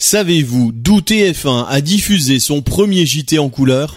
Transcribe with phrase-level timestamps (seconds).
[0.00, 3.96] Savez-vous d'où TF1 a diffusé son premier JT en couleur?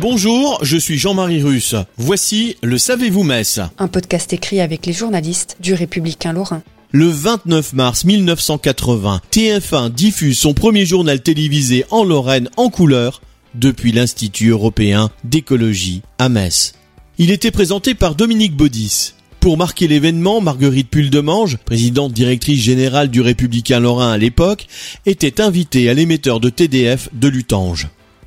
[0.00, 1.76] Bonjour, je suis Jean-Marie Russe.
[1.96, 6.62] Voici le Savez-vous Metz Un podcast écrit avec les journalistes du Républicain Lorrain.
[6.90, 13.22] Le 29 mars 1980, TF1 diffuse son premier journal télévisé en Lorraine en couleur
[13.54, 16.74] depuis l'Institut européen d'écologie à Metz.
[17.18, 19.12] Il était présenté par Dominique Baudis.
[19.46, 24.66] Pour marquer l'événement, Marguerite Puldemange, présidente directrice générale du Républicain Lorrain à l'époque,
[25.06, 27.86] était invitée à l'émetteur de TDF de Lutange.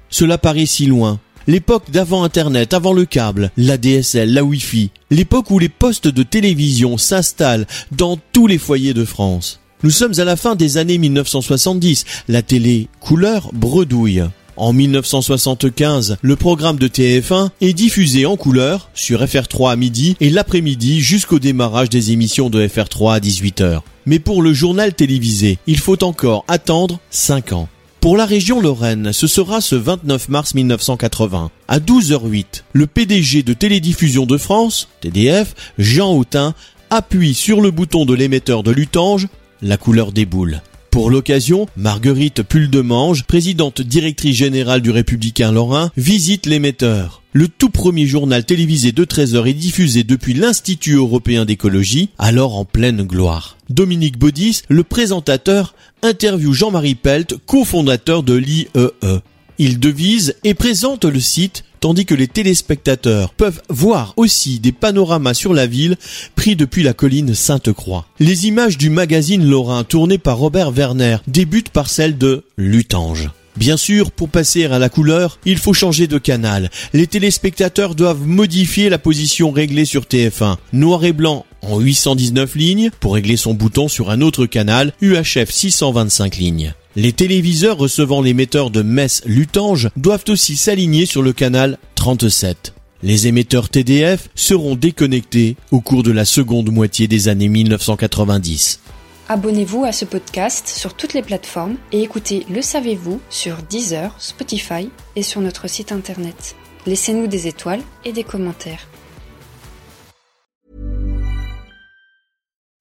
[0.10, 1.20] Cela paraît si loin.
[1.46, 4.92] L'époque d'avant Internet, avant le câble, la DSL, la Wi-Fi.
[5.12, 9.60] L'époque où les postes de télévision s'installent dans tous les foyers de France.
[9.84, 12.06] Nous sommes à la fin des années 1970.
[12.30, 14.24] La télé couleur bredouille.
[14.60, 20.30] En 1975, le programme de TF1 est diffusé en couleur sur FR3 à midi et
[20.30, 23.80] l'après-midi jusqu'au démarrage des émissions de FR3 à 18h.
[24.06, 27.70] Mais pour le journal télévisé, il faut encore attendre 5 ans.
[28.02, 31.52] Pour la région Lorraine, ce sera ce 29 mars 1980.
[31.70, 36.54] À 12h08, le PDG de Télédiffusion de France, TDF, Jean Hautin,
[36.90, 39.30] appuie sur le bouton de l'émetteur de Lutange,
[39.62, 40.62] la couleur des boules.
[40.92, 47.22] Pour l'occasion, Marguerite Puldemange, présidente directrice générale du Républicain Lorrain, visite l'émetteur.
[47.32, 52.58] Le tout premier journal télévisé de 13 heures est diffusé depuis l'Institut européen d'écologie, alors
[52.58, 53.58] en pleine gloire.
[53.70, 59.20] Dominique Baudis, le présentateur, interview Jean-Marie Pelt, cofondateur de l'IEE.
[59.62, 65.34] Il devise et présente le site tandis que les téléspectateurs peuvent voir aussi des panoramas
[65.34, 65.98] sur la ville
[66.36, 68.06] pris depuis la colline Sainte-Croix.
[68.22, 73.30] Les images du magazine Lorrain tourné par Robert Werner débutent par celle de Lutange.
[73.58, 76.70] Bien sûr, pour passer à la couleur, il faut changer de canal.
[76.94, 80.56] Les téléspectateurs doivent modifier la position réglée sur TF1.
[80.72, 85.50] Noir et blanc en 819 lignes pour régler son bouton sur un autre canal UHF
[85.52, 86.74] 625 lignes.
[87.02, 92.74] Les téléviseurs recevant l'émetteur de Metz-Lutange doivent aussi s'aligner sur le canal 37.
[93.04, 98.82] Les émetteurs TDF seront déconnectés au cours de la seconde moitié des années 1990.
[99.30, 104.90] Abonnez-vous à ce podcast sur toutes les plateformes et écoutez Le Savez-vous sur Deezer, Spotify
[105.16, 106.58] et sur notre site internet.
[106.86, 108.90] Laissez-nous des étoiles et des commentaires.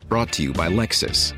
[0.08, 1.37] Brought to you by Lexus.